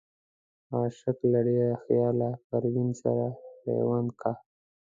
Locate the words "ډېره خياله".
1.47-2.29